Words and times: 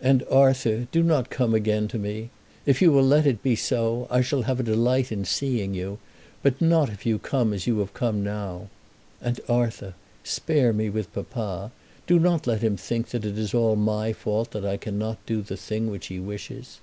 And, 0.00 0.22
Arthur, 0.30 0.86
do 0.92 1.02
not 1.02 1.28
come 1.28 1.52
again 1.52 1.88
to 1.88 1.98
me. 1.98 2.30
If 2.64 2.80
you 2.80 2.90
will 2.90 3.04
let 3.04 3.26
it 3.26 3.42
be 3.42 3.54
so, 3.54 4.06
I 4.10 4.22
shall 4.22 4.40
have 4.44 4.58
a 4.58 4.62
delight 4.62 5.12
in 5.12 5.26
seeing 5.26 5.74
you; 5.74 5.98
but 6.42 6.58
not 6.62 6.88
if 6.88 7.04
you 7.04 7.18
come 7.18 7.52
as 7.52 7.66
you 7.66 7.78
have 7.80 7.92
come 7.92 8.24
now. 8.24 8.70
And, 9.20 9.38
Arthur, 9.46 9.92
spare 10.24 10.72
me 10.72 10.88
with 10.88 11.12
papa. 11.12 11.70
Do 12.06 12.18
not 12.18 12.46
let 12.46 12.62
him 12.64 12.78
think 12.78 13.08
that 13.10 13.26
it 13.26 13.36
is 13.36 13.52
all 13.52 13.76
my 13.76 14.14
fault 14.14 14.52
that 14.52 14.64
I 14.64 14.78
cannot 14.78 15.18
do 15.26 15.42
the 15.42 15.58
thing 15.58 15.90
which 15.90 16.06
he 16.06 16.18
wishes." 16.18 16.80